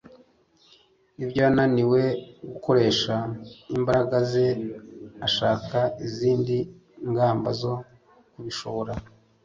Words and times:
Ibyo 1.23 1.39
yananiwe 1.45 2.01
gukoresha 2.51 3.15
imbaraga 3.77 4.17
ze, 4.31 4.47
ashaka 5.25 5.77
izindi 6.07 6.57
ngamba 7.09 7.49
zo 7.61 7.73
kubishobora. 8.33 8.93